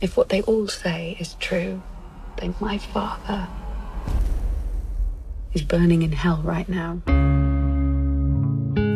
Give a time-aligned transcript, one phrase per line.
[0.00, 1.80] If what they all say is true,
[2.36, 3.48] then my father
[5.54, 7.00] is burning in hell right now.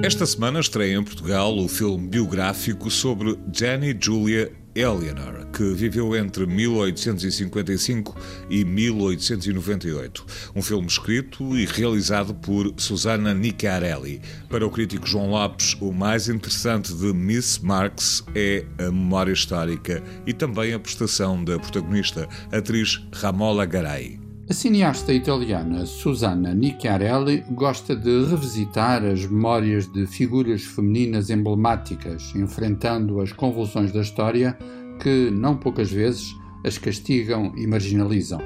[0.04, 6.46] Esta semana estreia em Portugal o filme biográfico sobre Jenny Julia Eleanor, que viveu entre
[6.46, 8.14] 1855
[8.48, 10.24] e 1898.
[10.54, 14.20] Um filme escrito e realizado por Susana Niccarelli.
[14.48, 20.00] Para o crítico João Lopes, o mais interessante de Miss Marx é a memória histórica
[20.24, 24.20] e também a prestação da protagonista, atriz Ramola Garay.
[24.48, 33.20] A cineasta italiana Susanna Nicchiarelli gosta de revisitar as memórias de figuras femininas emblemáticas, enfrentando
[33.20, 34.56] as convulsões da história
[34.98, 36.34] que, não poucas vezes,
[36.64, 38.40] as castigam e marginalizam.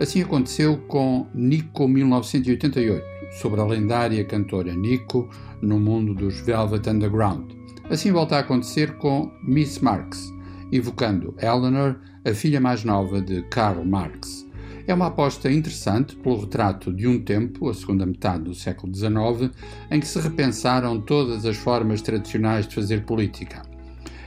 [0.00, 3.04] Assim aconteceu com Nico 1988,
[3.40, 5.28] sobre a lendária cantora Nico
[5.60, 7.52] no mundo dos Velvet Underground.
[7.88, 10.32] Assim volta a acontecer com Miss Marx,
[10.72, 14.46] evocando Eleanor, a filha mais nova de Karl Marx.
[14.86, 19.54] É uma aposta interessante pelo retrato de um tempo, a segunda metade do século XIX,
[19.90, 23.62] em que se repensaram todas as formas tradicionais de fazer política.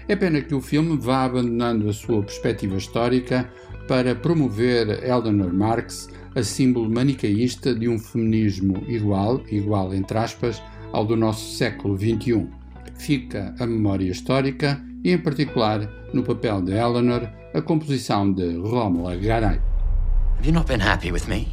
[0.08, 3.50] É pena que o filme vá abandonando a sua perspectiva histórica
[3.88, 11.06] para promover Eleanor Marx, a símbolo manicaísta de um feminismo igual, igual entre aspas, ao
[11.06, 12.48] do nosso século XXI.
[12.98, 19.16] Fica a memória histórica e, em particular, no papel de Eleanor, a composição de Romola
[19.16, 19.60] Garay.
[20.38, 21.48] Have you not been happy with me?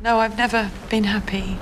[0.00, 1.58] No, I've never been happy.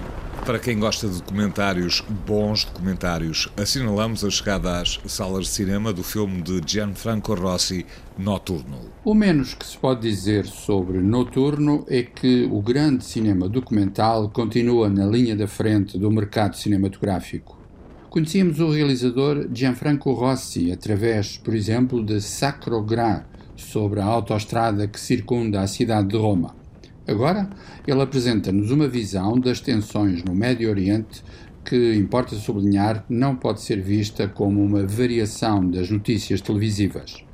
[0.48, 6.02] Para quem gosta de documentários, bons documentários, assinalamos a chegada às salas de cinema do
[6.02, 7.84] filme de Gianfranco Rossi,
[8.16, 8.78] Noturno.
[9.04, 14.88] O menos que se pode dizer sobre Noturno é que o grande cinema documental continua
[14.88, 17.58] na linha da frente do mercado cinematográfico.
[18.08, 24.98] Conhecíamos o realizador Gianfranco Rossi através, por exemplo, de Sacro Gra, sobre a autoestrada que
[24.98, 26.56] circunda a cidade de Roma.
[27.08, 27.48] Agora,
[27.86, 31.24] ele apresenta-nos uma visão das tensões no Médio Oriente
[31.64, 37.24] que, importa sublinhar, não pode ser vista como uma variação das notícias televisivas.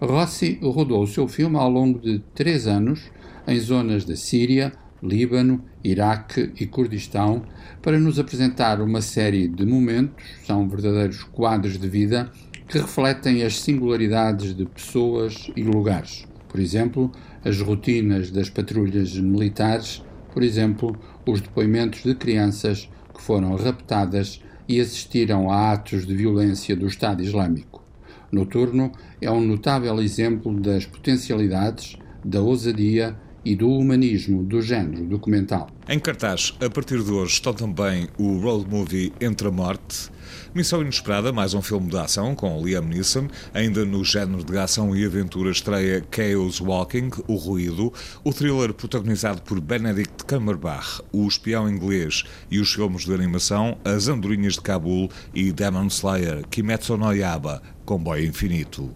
[0.00, 3.10] Rossi rodou o seu filme ao longo de três anos
[3.48, 4.72] em zonas da Síria,
[5.02, 7.42] Líbano, Iraque e Kurdistão
[7.82, 12.30] para nos apresentar uma série de momentos, são verdadeiros quadros de vida,
[12.68, 16.26] que refletem as singularidades de pessoas e lugares.
[16.48, 17.10] Por exemplo,
[17.44, 20.02] as rotinas das patrulhas militares,
[20.32, 20.96] por exemplo,
[21.26, 27.22] os depoimentos de crianças que foram raptadas e assistiram a atos de violência do Estado
[27.22, 27.82] Islâmico.
[28.30, 35.68] Noturno é um notável exemplo das potencialidades, da ousadia e do humanismo do género documental.
[35.88, 40.10] Em cartaz, a partir de hoje, estão também o road movie Entre a Morte,
[40.52, 44.96] Missão Inesperada, mais um filme de ação com Liam Neeson, ainda no género de ação
[44.96, 47.92] e aventura estreia Chaos Walking, O Ruído,
[48.24, 54.08] o thriller protagonizado por Benedict Cumberbatch, O Espião Inglês e os filmes de animação As
[54.08, 58.92] Andorinhas de Cabul e Demon Slayer, Kimetsu no Yaba, Comboio Infinito.